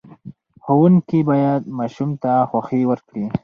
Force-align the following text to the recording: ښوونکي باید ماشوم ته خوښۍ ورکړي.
ښوونکي 0.63 1.19
باید 1.29 1.61
ماشوم 1.77 2.09
ته 2.21 2.31
خوښۍ 2.49 2.81
ورکړي. 2.87 3.25